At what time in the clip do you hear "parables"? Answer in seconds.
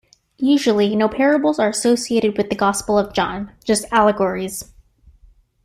1.07-1.59